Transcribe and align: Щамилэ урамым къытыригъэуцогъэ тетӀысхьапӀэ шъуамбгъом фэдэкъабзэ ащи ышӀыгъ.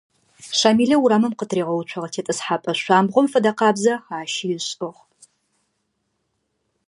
Щамилэ 0.57 0.95
урамым 1.03 1.33
къытыригъэуцогъэ 1.39 2.09
тетӀысхьапӀэ 2.13 2.73
шъуамбгъом 2.79 3.27
фэдэкъабзэ 3.31 3.93
ащи 4.17 4.47
ышӀыгъ. 4.57 4.99